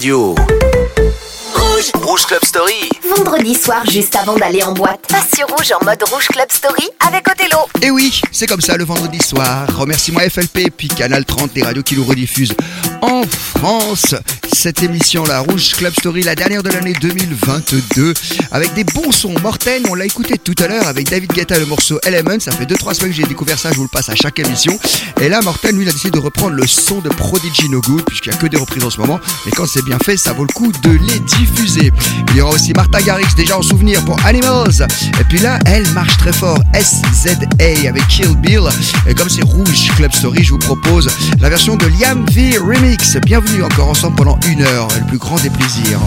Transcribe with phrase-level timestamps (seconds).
[0.00, 0.34] radio.
[1.54, 1.90] Rouge.
[2.02, 2.88] Rouge Club Story.
[3.16, 6.88] Vendredi soir, juste avant d'aller en boîte, passe sur Rouge en mode Rouge Club Story
[7.06, 7.58] avec Othello.
[7.82, 9.66] Et oui, c'est comme ça le vendredi soir.
[9.76, 12.54] Remercie-moi FLP puis Canal 30, les radios qui nous rediffusent
[13.02, 14.14] en France.
[14.52, 18.14] Cette émission, la Rouge Club Story, la dernière de l'année 2022,
[18.50, 19.34] avec des bons sons.
[19.42, 22.38] Morten, on l'a écouté tout à l'heure avec David Guetta, le morceau Element.
[22.40, 24.78] Ça fait 2-3 semaines que j'ai découvert ça, je vous le passe à chaque émission.
[25.20, 28.04] Et là, Morten, lui, il a décidé de reprendre le son de Prodigy No Good,
[28.04, 29.20] puisqu'il n'y a que des reprises en ce moment.
[29.46, 31.92] Mais quand c'est bien fait, ça vaut le coup de les diffuser.
[32.30, 34.86] Il y aura aussi Martha Garrix, déjà en souvenir pour Animals.
[35.20, 36.58] Et puis là, elle marche très fort.
[36.74, 37.30] SZA
[37.88, 38.62] avec Kill Bill.
[39.06, 41.08] Et comme c'est Rouge Club Story, je vous propose
[41.38, 42.89] la version de Liam V Remix.
[43.24, 44.88] Bienvenue encore ensemble pendant une heure.
[44.98, 46.00] Le plus grand des plaisirs.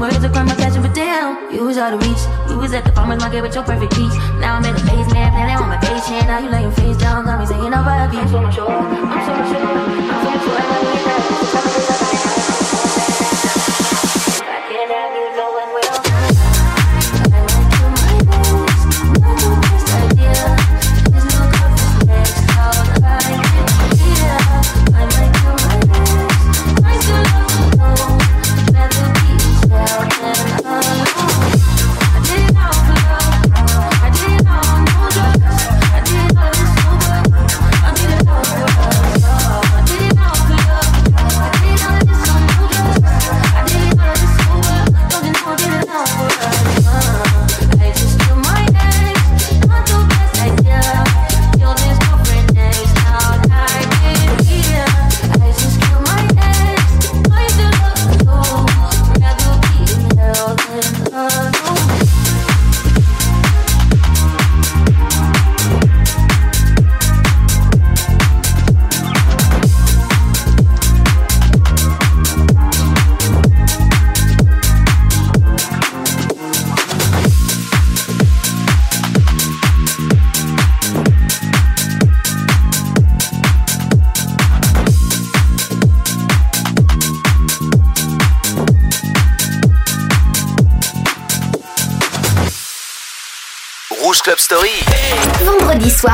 [0.00, 0.50] Ration with you, no words.
[0.50, 2.22] I passion, but damn, you was out of reach.
[2.48, 4.14] You was at the farmer's market with your perfect peach.
[4.40, 6.26] Now I'm in the basement, planning on my patient.
[6.26, 8.20] Now you laying face down, got me saying over a beat.
[8.20, 8.70] I'm so mature.
[8.70, 9.60] I'm so mature.
[9.60, 10.56] I'm so mature.
[10.56, 11.29] I love you,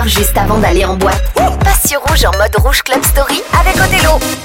[0.07, 1.23] juste avant d'aller en boîte,
[1.63, 4.36] passe Rouge en mode Rouge Club Story avec Othello.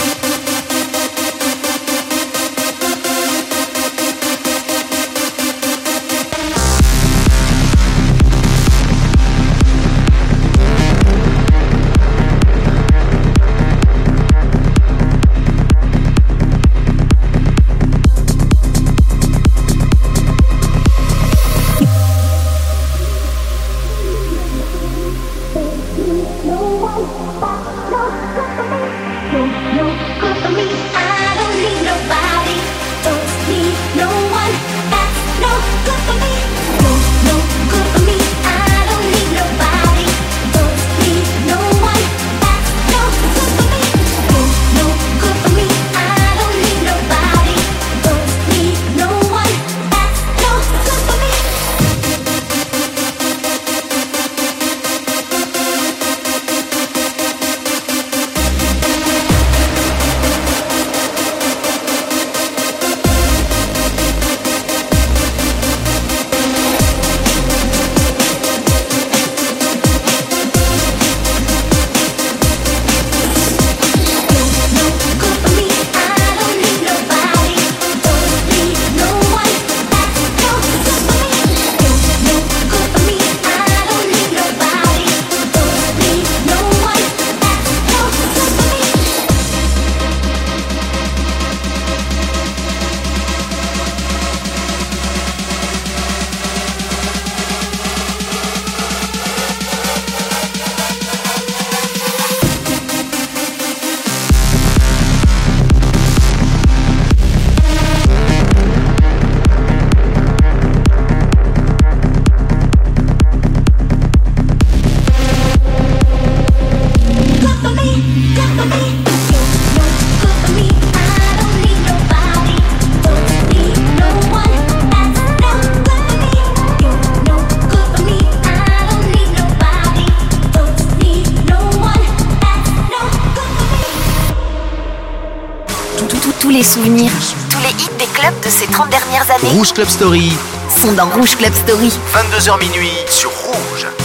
[138.43, 140.31] De ces 30 dernières années Rouge Club Story,
[140.69, 141.91] sont dans Rouge Club Story.
[142.13, 144.00] 22h minuit sur Rouge.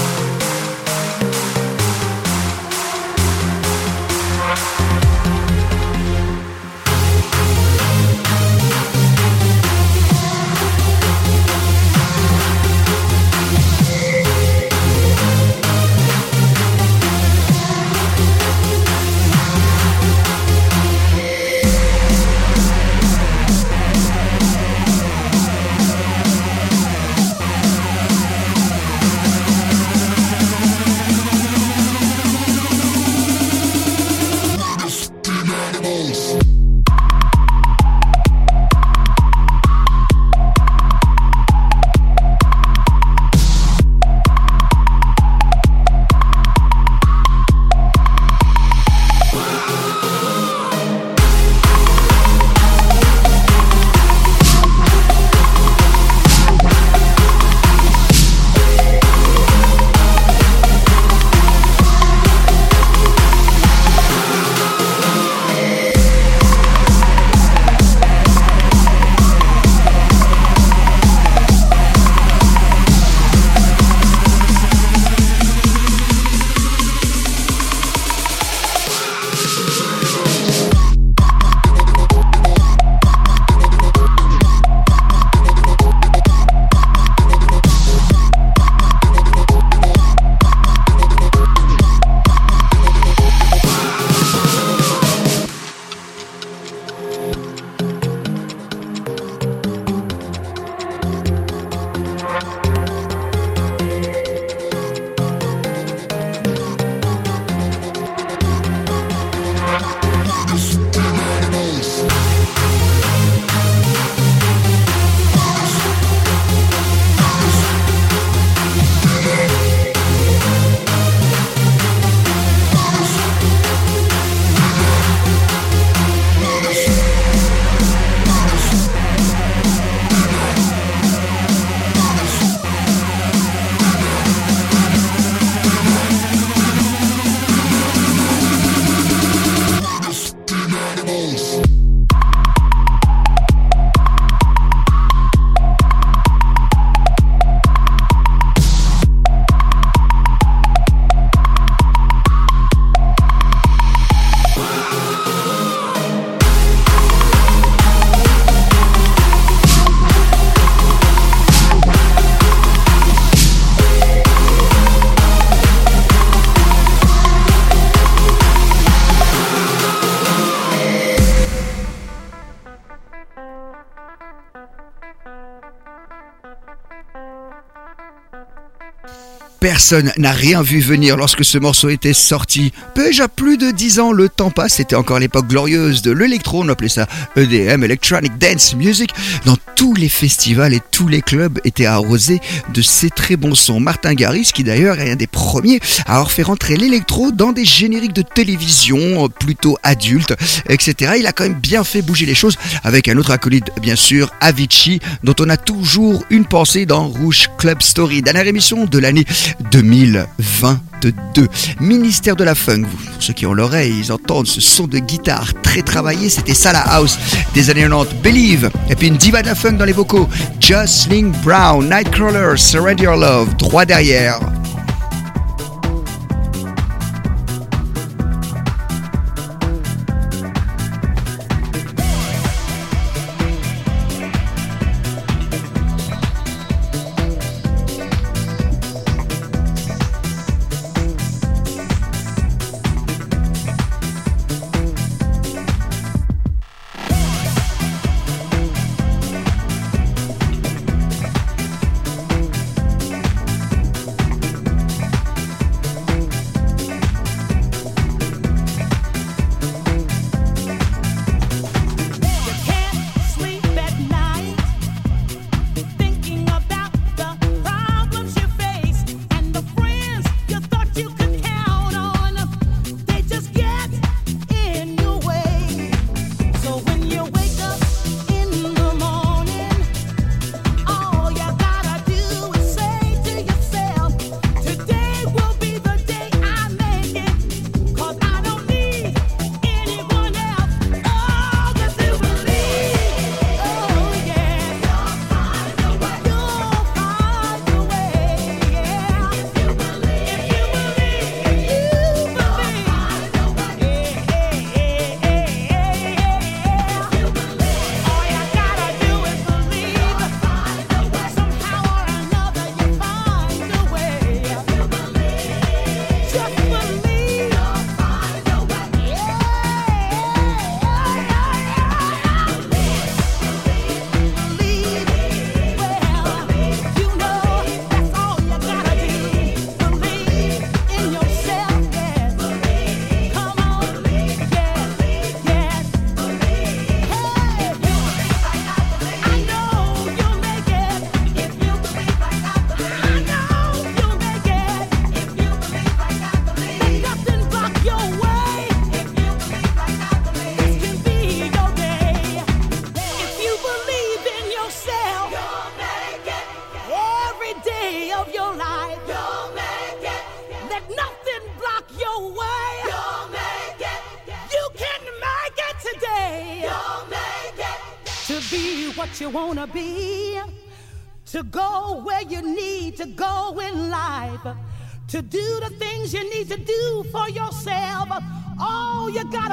[179.66, 182.72] Personne n'a rien vu venir lorsque ce morceau était sorti.
[182.94, 186.68] Déjà plus de 10 ans, le temps passe, c'était encore l'époque glorieuse de l'électro, on
[186.68, 189.10] appelait ça EDM, Electronic Dance Music.
[189.44, 192.40] Dans tous les festivals et tous les clubs étaient arrosés
[192.72, 193.80] de ces très bons sons.
[193.80, 197.64] Martin Garrix, qui d'ailleurs est un des premiers à avoir fait rentrer l'électro dans des
[197.64, 200.34] génériques de télévision plutôt adultes,
[200.68, 201.12] etc.
[201.20, 204.32] Il a quand même bien fait bouger les choses avec un autre acolyte, bien sûr,
[204.40, 208.22] Avicii, dont on a toujours une pensée dans Rouge Club Story.
[208.22, 209.24] Dernière émission de l'année
[209.70, 211.48] 2022.
[211.78, 215.52] Ministère de la Funk, pour ceux qui ont l'oreille, ils entendent ce son de guitare
[215.62, 217.18] très travaillé, c'était ça la house
[217.54, 221.30] des années 90, Believe, et puis une diva de la funk dans les vocaux, Jocelyn
[221.44, 224.40] Brown, Nightcrawler, Surrender Your Love, droit derrière.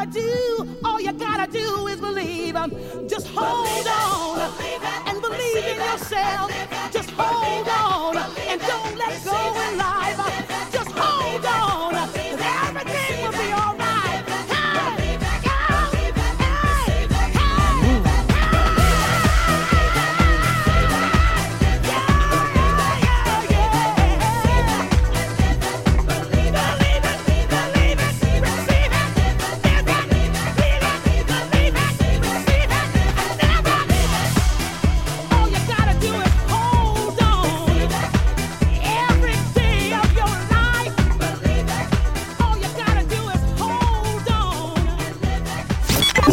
[0.06, 2.56] Gotta do, all you gotta do is believe.
[2.56, 2.72] I'm
[3.08, 3.63] just hold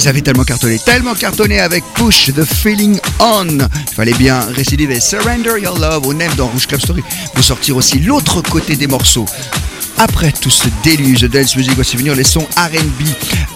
[0.00, 3.46] Ils avaient tellement cartonné, tellement cartonné avec Push the Feeling On.
[3.48, 7.02] Il fallait bien récidiver Surrender Your Love au NEM dans Rouge Club Story
[7.34, 9.26] pour sortir aussi l'autre côté des morceaux.
[9.96, 13.08] Après tout ce déluge de dance music, voici venir les sons R&B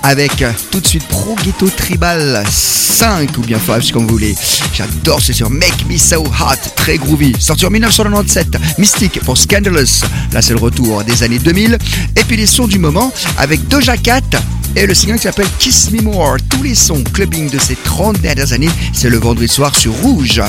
[0.03, 4.35] avec euh, tout de suite Pro Ghetto Tribal 5 ou bien 5 comme vous voulez.
[4.75, 7.37] J'adore, c'est sur Make Me So Hot, très groovy.
[7.39, 10.03] Sorti en 1997, Mystique pour Scandalous.
[10.33, 11.79] Là, c'est le retour des années 2000.
[12.17, 14.23] Et puis les sons du moment avec Doja Cat
[14.76, 16.37] et le single qui s'appelle Kiss Me More.
[16.49, 20.43] Tous les sons clubbing de ces 30 dernières années, c'est le vendredi soir sur Rouge.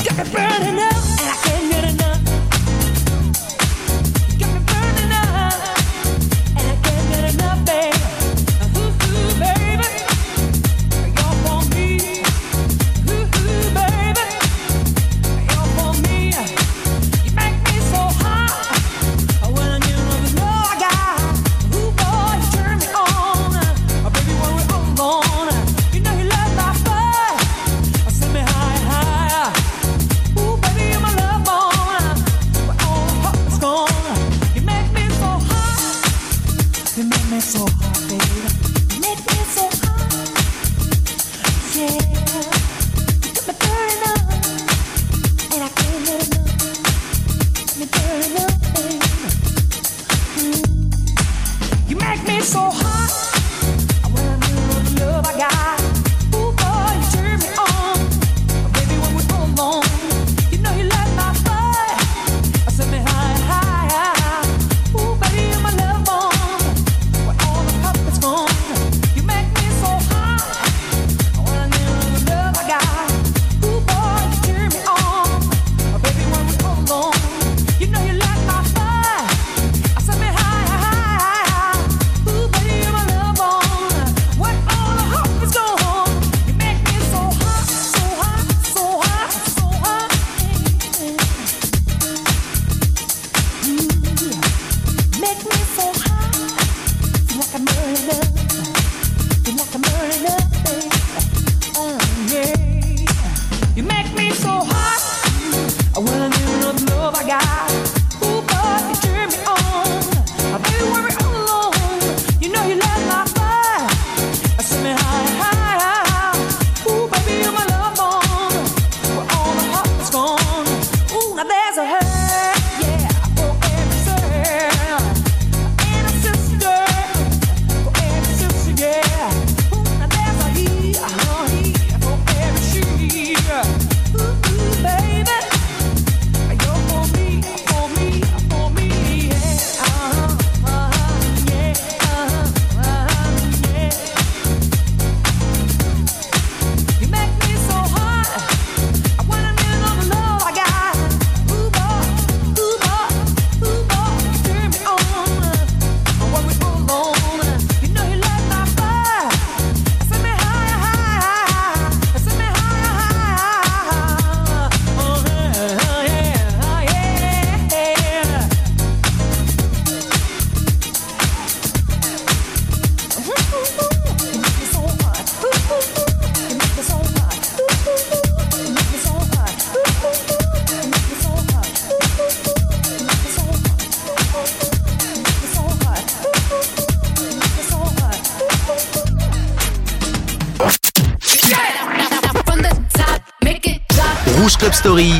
[194.84, 195.14] Story.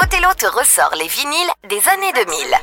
[0.00, 2.55] Othello te ressort les vinyles des années 2000.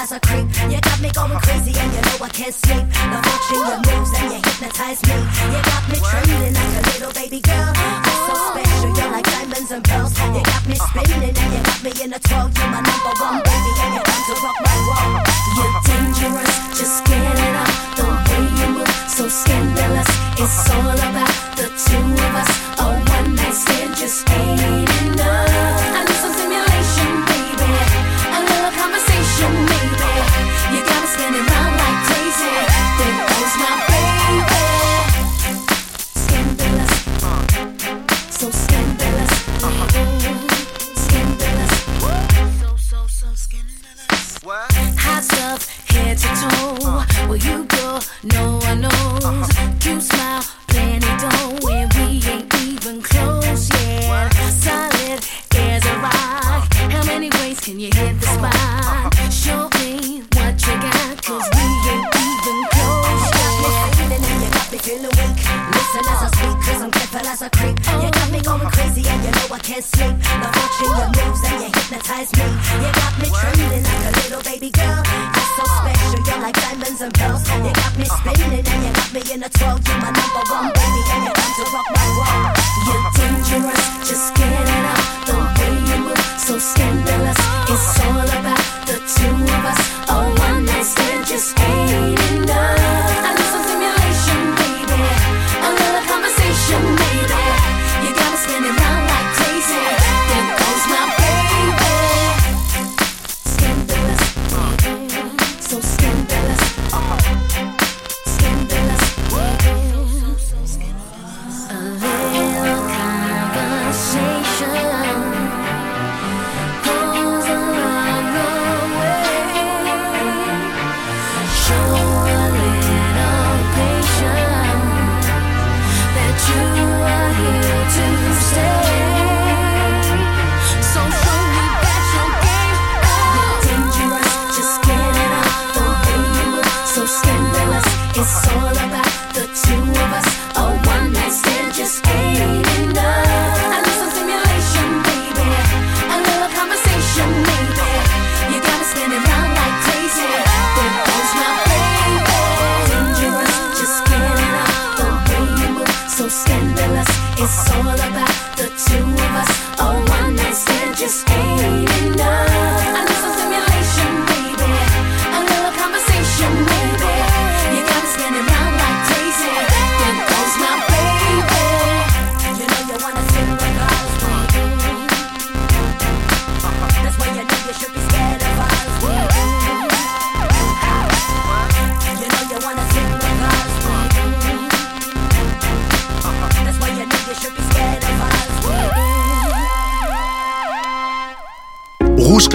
[0.00, 0.48] as a creep.
[0.72, 2.84] You got me going crazy and you know I can't sleep.
[2.88, 5.16] The watching your moves and you hypnotize me.
[5.52, 7.68] You got me trembling like a little baby girl.
[7.68, 10.16] You're so special, you're like diamonds and pearls.
[10.16, 12.48] You got me spinning and you got me in a twirl.
[12.48, 12.89] You're my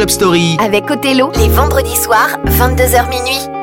[0.05, 0.57] Club Story.
[0.59, 3.54] Avec Othello, les vendredis soirs, 22h minuit.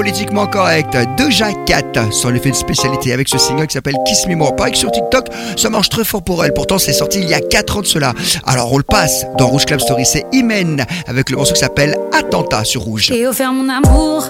[0.00, 0.96] Politiquement correct.
[1.18, 4.56] Deja 4 sur l'effet de spécialité avec ce single qui s'appelle Kiss Me More.
[4.56, 5.26] Pareil que sur TikTok,
[5.58, 6.54] ça marche très fort pour elle.
[6.54, 8.14] Pourtant, c'est sorti il y a 4 ans de cela.
[8.46, 10.06] Alors, on le passe dans Rouge Club Story.
[10.06, 13.10] C'est Imen avec le morceau qui s'appelle Attentat sur Rouge.
[13.12, 14.26] J'ai offert mon amour,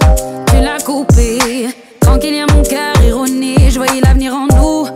[0.47, 1.69] tu l'as coupé.
[2.01, 3.55] Tranquille, y a mon cœur erroné.
[3.69, 4.89] Je voyais l'avenir en nous,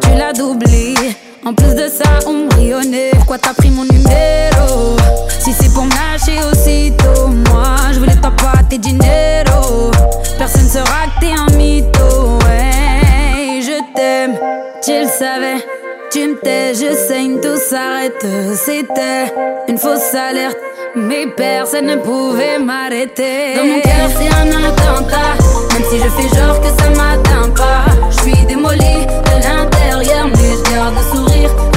[0.00, 0.94] tu l'as doublé.
[1.44, 3.10] En plus de ça, on brillonnait.
[3.16, 4.96] Pourquoi t'as pris mon numéro?
[5.40, 8.32] Si c'est pour me lâcher aussitôt, moi je voulais pas
[8.70, 9.51] tes dinero.
[10.72, 12.38] Sera que t'es un mytho.
[12.46, 14.38] Ouais, je t'aime,
[14.82, 15.62] tu le savais.
[16.10, 18.24] Tu me tais, je saigne, tout s'arrête.
[18.54, 19.34] C'était
[19.68, 20.56] une fausse alerte,
[20.96, 23.54] mais personne ne pouvait m'arrêter.
[23.54, 25.36] Dans mon cœur, c'est un attentat.
[25.74, 30.56] Même si je fais genre que ça m'atteint pas, je suis démolie de l'intérieur, mais
[30.56, 31.71] je garde le sourire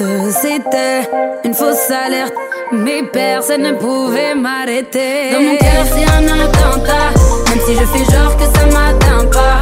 [0.00, 1.02] C'était
[1.44, 2.32] une fausse alerte,
[2.72, 5.30] mais personne ne pouvait m'arrêter.
[5.32, 7.10] Dans mon cœur, c'est un attentat.
[7.50, 9.60] Même si je fais genre que ça m'atteint pas,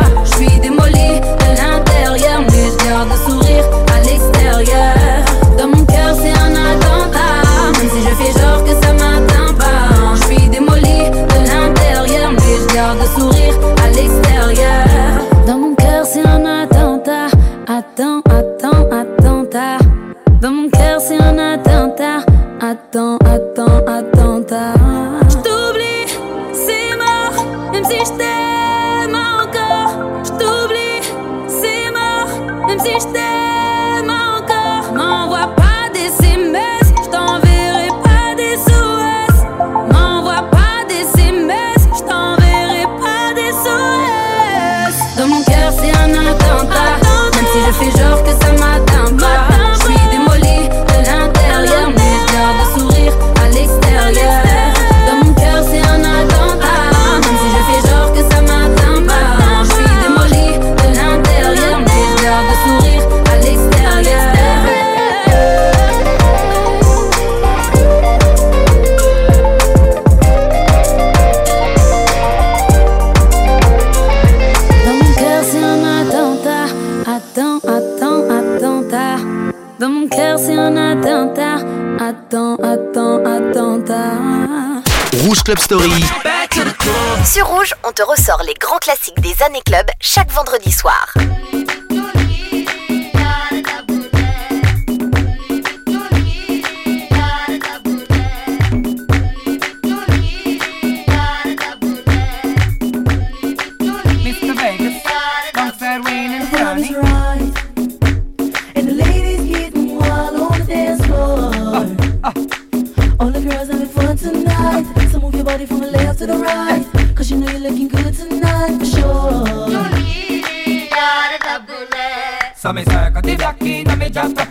[87.26, 91.12] Sur Rouge, on te ressort les grands classiques des années club chaque vendredi soir.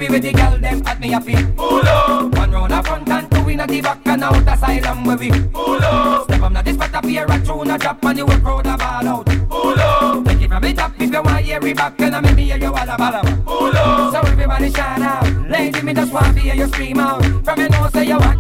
[0.08, 1.36] And me just happy with the girl them at me happy.
[1.56, 2.36] Pull up.
[2.36, 5.32] One round a front and two in a the back and out asylum where we
[5.32, 6.24] pull up.
[6.24, 8.78] Step now this spot up here a tune a drop and you will crowd a
[8.78, 9.26] ball out.
[9.50, 10.26] Pull up.
[10.26, 12.44] Take it from the top if you want hear it back and I make me
[12.46, 13.46] hear you all about it.
[13.46, 14.14] Pull up.
[14.14, 15.50] So everybody shout out.
[15.50, 17.24] Lady me just want to hear you scream out.
[17.44, 18.37] From your nose say you want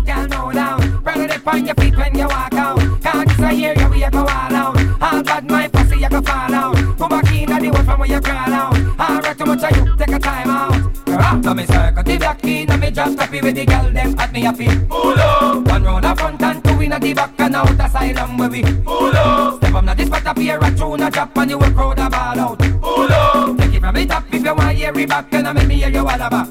[12.97, 14.67] just happy with the girl them at me happy.
[14.89, 15.67] Pull up.
[15.67, 18.63] One round a front and two in a the back and out asylum where we
[18.63, 19.57] pull up.
[19.57, 21.99] Step up now this spot up here a tune a drop and you will crowd
[21.99, 22.57] a ball out.
[22.57, 23.57] Pull up.
[23.60, 25.75] Take it from the top if you want hear it back and I make me
[25.75, 26.46] hear you all about.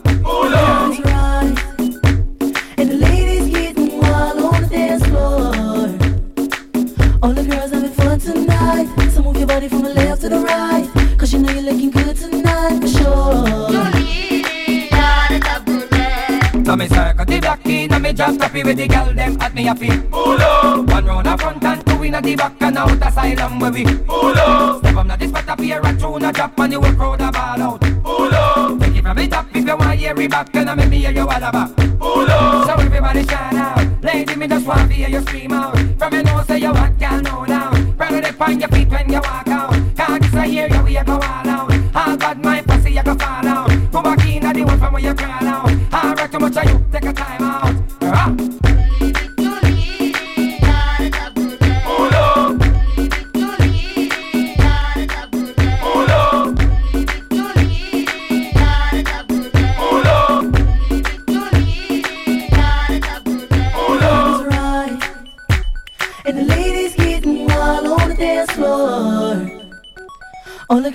[18.56, 20.02] happy with the girl, them at me a feel.
[20.10, 20.86] Pull up.
[20.88, 23.84] One round a front and two in a the back and out asylum where we.
[23.84, 24.78] Pull up.
[24.78, 27.18] Step up, not this spot up here, a tune a drop and you will crowd
[27.18, 27.80] the ball out.
[28.02, 28.80] Pull up.
[28.80, 30.98] Take it from the top if you want hear it back and I make me
[30.98, 31.76] hear you all about.
[31.76, 32.66] Pull up.
[32.66, 34.02] So everybody shout out.
[34.02, 35.76] Lady, me just want to hear you scream out.
[35.98, 37.70] From your nose say you what, girl, know now.
[37.98, 39.72] Rather than find your feet when you walk out.
[39.96, 41.72] Can't just hear you, we go all out.
[41.94, 43.68] All bad mind pussy, you go fall out.
[43.92, 45.65] Come back in at the one from where you crawl out.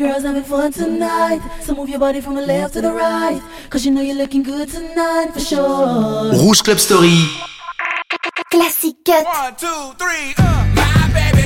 [0.01, 1.41] girls having fun tonight.
[1.61, 3.41] So move your body from the left to the right.
[3.69, 6.31] Cause you know you're looking good tonight for sure.
[6.31, 7.17] Rouge Club Story.
[8.49, 11.40] Classic One, two, three, uh, my baby.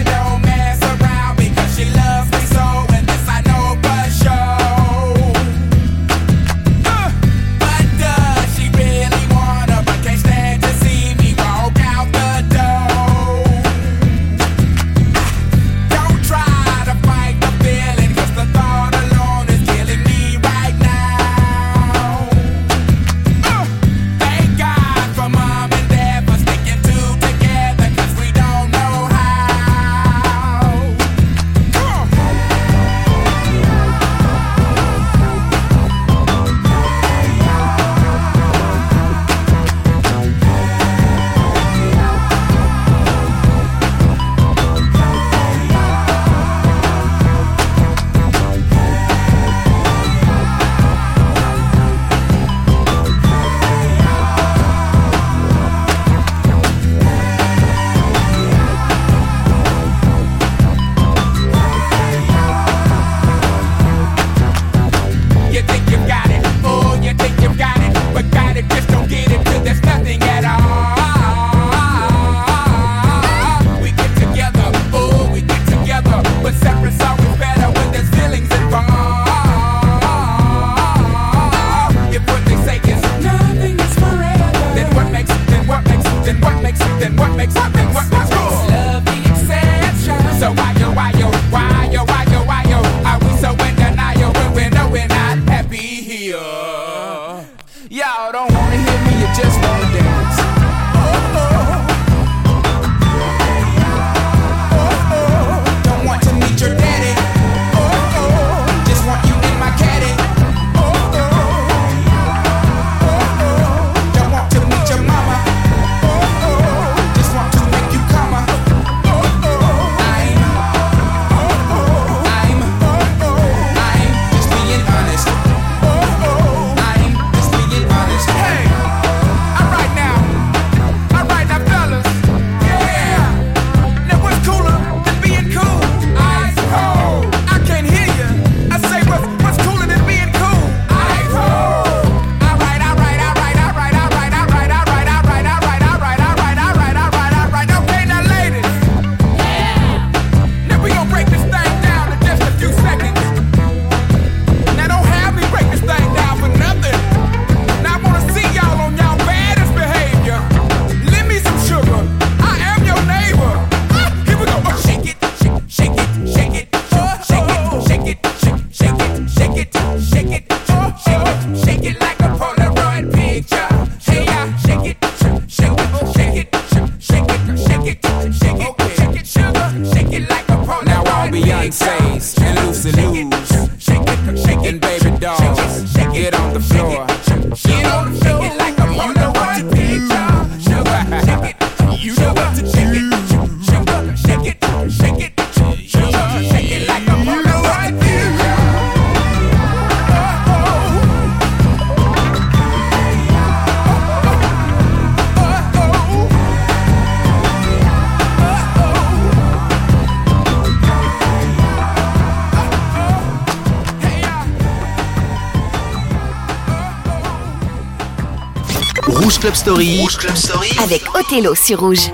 [220.83, 222.11] Avec Othello sur Rouge.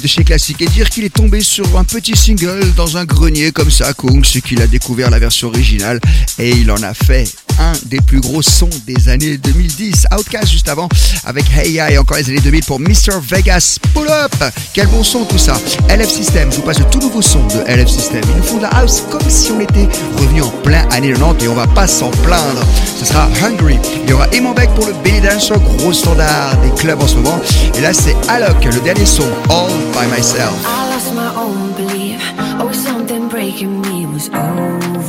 [0.00, 3.52] de chez Classique et dire qu'il est tombé sur un petit single dans un grenier
[3.52, 6.00] comme ça, Kung, ce qu'il a découvert la version originale
[6.38, 10.06] et il en a fait un des plus gros sons des années 2010.
[10.16, 10.88] Outcast juste avant
[11.24, 13.20] avec Hey et encore les années 2000 pour Mr.
[13.22, 14.34] Vegas Pull Up.
[14.72, 15.58] Quel bon son tout ça.
[15.88, 18.20] LF System, je vous passe le tout nouveau son de LF System.
[18.30, 19.88] Ils nous font de la house comme si on était
[20.18, 22.64] revenu en plein année 90 et on va pas s'en plaindre.
[22.98, 23.78] Ce sera Hungry.
[24.04, 27.16] Il y aura Eman Beck pour le Belly Dancer, gros standard des clubs en ce
[27.16, 27.40] moment.
[27.76, 30.54] Et là c'est Alok, le dernier son, All By Myself.
[30.64, 32.20] I lost my own belief.
[32.60, 35.08] Oh, something breaking me was overcome.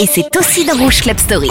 [0.00, 1.50] et c'est aussi dans Rouge Club Story.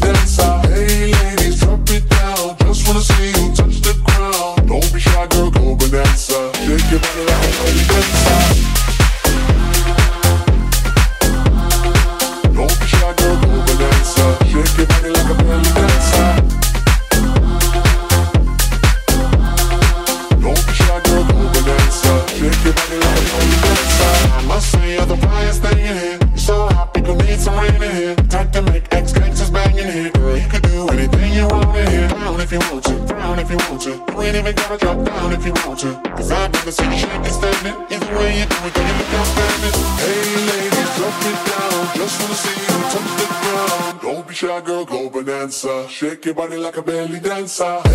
[46.25, 47.90] your body like a belly dancer.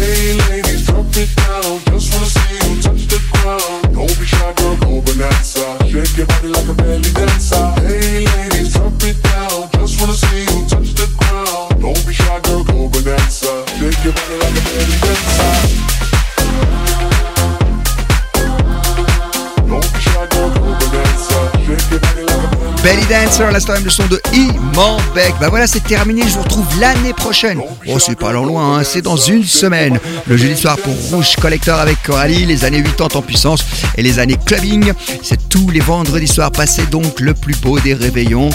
[23.36, 25.34] Dancer, l'instant même le son de Iman Beck.
[25.38, 27.60] Bah voilà, c'est terminé, je vous retrouve l'année prochaine.
[27.86, 28.82] Oh, c'est pas loin, hein.
[28.82, 29.98] c'est dans une semaine.
[30.26, 33.62] Le jeudi soir pour Rouge Collector avec Coralie, les années 80 en puissance
[33.96, 34.92] et les années clubbing.
[35.22, 38.48] C'est tous les vendredis soirs, passez donc le plus beau des réveillons.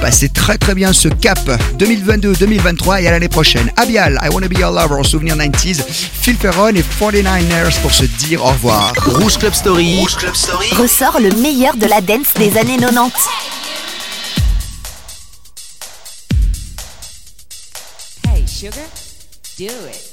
[0.00, 1.40] Passez très très bien ce cap
[1.78, 3.70] 2022-2023 et à l'année prochaine.
[3.76, 8.42] Abial, I Wanna Be Your Lover, souvenir 90s, Phil Ferron et 49ers pour se dire
[8.42, 8.94] au revoir.
[9.04, 9.98] Rouge Club Story.
[9.98, 10.70] Rouge Club Story.
[10.72, 13.12] Ressort le meilleur de la dance des années 90.
[18.64, 18.88] sugar?
[19.56, 20.10] Do it.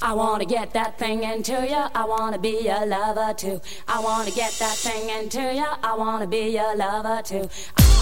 [0.00, 1.90] I wanna get that thing into ya.
[1.94, 3.60] I wanna be a lover too.
[3.86, 5.76] I wanna get that thing into ya.
[5.82, 7.50] I wanna be a lover too.
[7.76, 7.93] I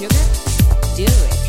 [0.00, 0.96] sugar?
[0.96, 1.39] Do it.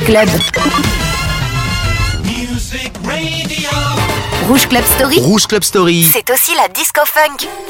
[0.00, 0.28] Rouge Club.
[2.24, 3.70] Music Radio.
[4.48, 5.20] Rouge Club Story.
[5.20, 6.08] Rouge Club Story.
[6.10, 7.69] C'est aussi la disco funk.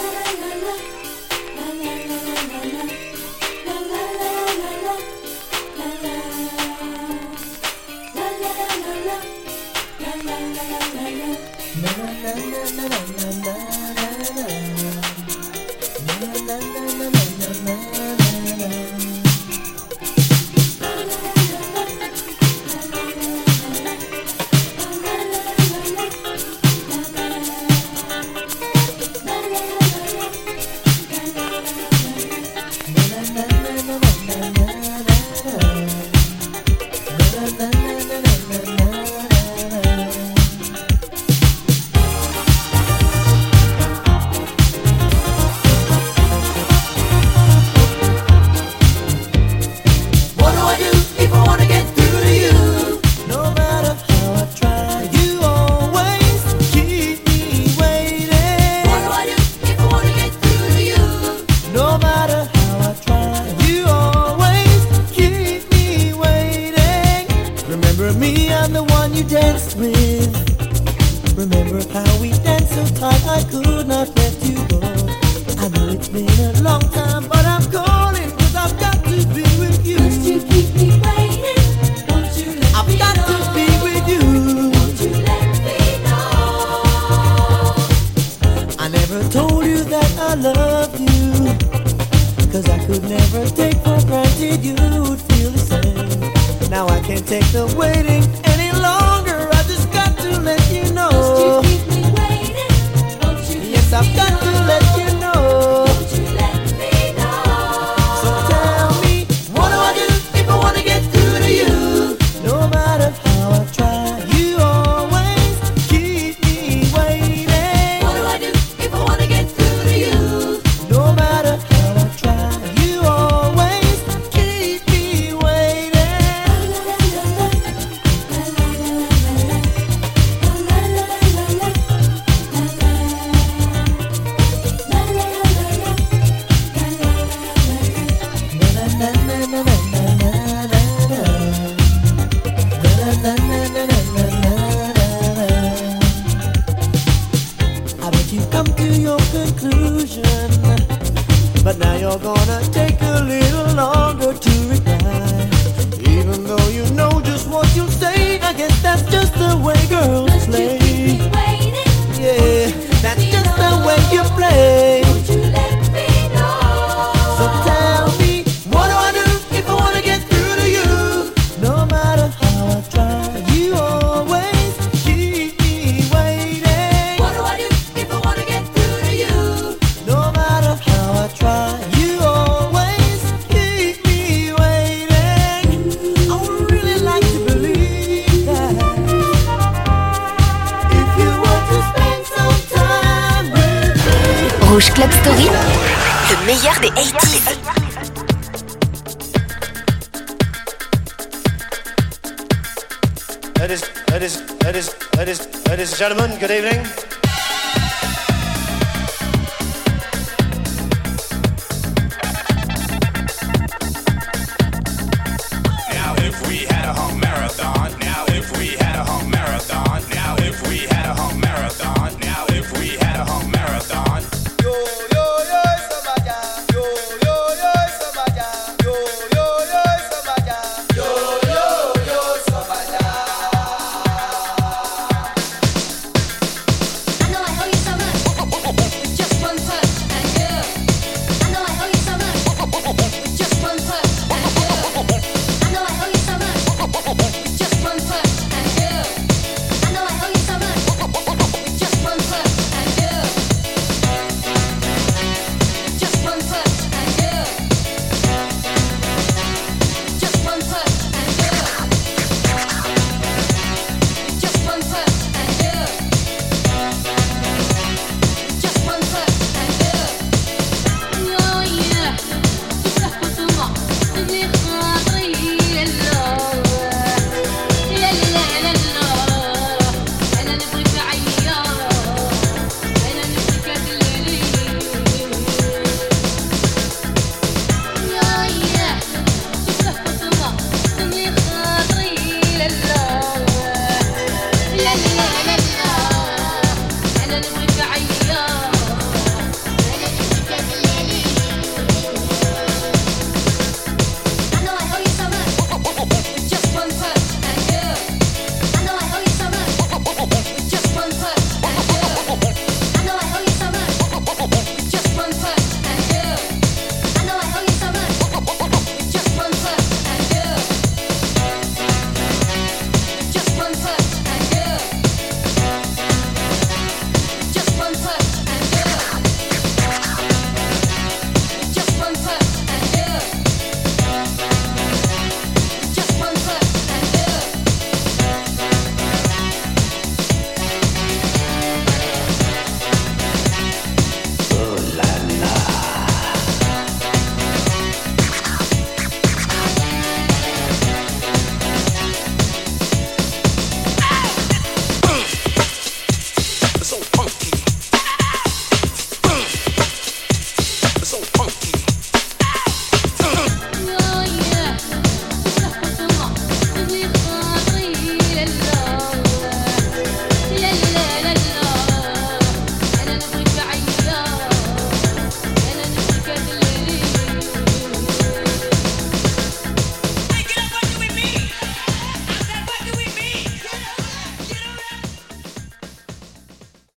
[206.41, 206.70] Good evening.